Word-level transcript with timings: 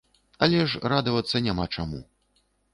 Але 0.45 0.61
ж 0.71 0.81
радавацца 0.95 1.43
няма 1.51 1.69
чаму. 1.79 2.03